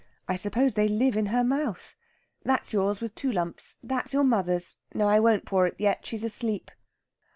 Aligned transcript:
I 0.27 0.35
suppose 0.35 0.73
they 0.73 0.87
live 0.87 1.15
in 1.15 1.27
her 1.27 1.43
mouth. 1.43 1.93
That's 2.43 2.73
yours 2.73 3.01
with 3.01 3.13
two 3.13 3.31
lumps. 3.31 3.77
That 3.83 4.05
is 4.07 4.13
your 4.13 4.23
mother's 4.23 4.77
no, 4.95 5.07
I 5.07 5.19
won't 5.19 5.45
pour 5.45 5.67
it 5.67 5.75
yet. 5.77 6.07
She's 6.07 6.23
asleep." 6.23 6.71